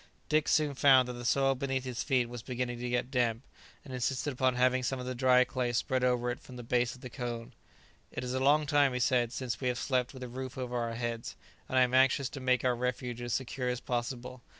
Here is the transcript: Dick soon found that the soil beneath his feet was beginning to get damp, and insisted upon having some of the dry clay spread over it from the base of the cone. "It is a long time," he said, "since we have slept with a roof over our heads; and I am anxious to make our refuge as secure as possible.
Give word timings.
Dick 0.29 0.47
soon 0.47 0.73
found 0.73 1.07
that 1.07 1.13
the 1.13 1.23
soil 1.23 1.53
beneath 1.53 1.83
his 1.83 2.01
feet 2.01 2.27
was 2.27 2.41
beginning 2.41 2.79
to 2.79 2.89
get 2.89 3.11
damp, 3.11 3.43
and 3.85 3.93
insisted 3.93 4.33
upon 4.33 4.55
having 4.55 4.81
some 4.81 4.99
of 4.99 5.05
the 5.05 5.13
dry 5.13 5.43
clay 5.43 5.71
spread 5.73 6.03
over 6.03 6.31
it 6.31 6.39
from 6.39 6.55
the 6.55 6.63
base 6.63 6.95
of 6.95 7.01
the 7.01 7.09
cone. 7.11 7.53
"It 8.11 8.23
is 8.23 8.33
a 8.33 8.39
long 8.39 8.65
time," 8.65 8.93
he 8.93 8.99
said, 8.99 9.31
"since 9.31 9.61
we 9.61 9.67
have 9.67 9.77
slept 9.77 10.11
with 10.15 10.23
a 10.23 10.27
roof 10.27 10.57
over 10.57 10.75
our 10.75 10.95
heads; 10.95 11.35
and 11.69 11.77
I 11.77 11.81
am 11.83 11.93
anxious 11.93 12.29
to 12.29 12.39
make 12.39 12.65
our 12.65 12.75
refuge 12.75 13.21
as 13.21 13.33
secure 13.35 13.69
as 13.69 13.79
possible. 13.79 14.41